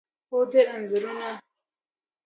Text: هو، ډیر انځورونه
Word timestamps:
هو، 0.29 0.37
ډیر 0.51 0.65
انځورونه 0.75 1.29